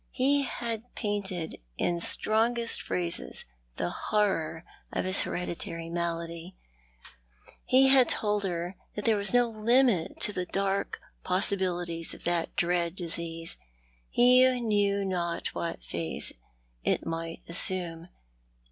He 0.09 0.41
had 0.41 0.95
painted 0.95 1.59
in 1.77 1.99
strongest 1.99 2.81
phrases 2.81 3.45
the 3.77 3.91
horror 3.91 4.63
of 4.91 5.05
his 5.05 5.21
Bereditary 5.21 5.91
malady. 5.91 6.55
He 7.65 7.89
had 7.89 8.09
told 8.09 8.43
her 8.43 8.77
that 8.95 9.05
there 9.05 9.15
was 9.15 9.31
no 9.31 9.47
limit 9.47 10.19
to 10.21 10.33
the 10.33 10.47
dark 10.47 10.99
possibilities 11.23 12.15
of 12.15 12.23
that 12.23 12.55
dread 12.55 12.95
disease. 12.95 13.57
He 14.09 14.59
knew 14.59 15.05
not 15.05 15.53
what 15.53 15.83
phase 15.83 16.33
it 16.83 17.05
might 17.05 17.43
assume. 17.47 18.07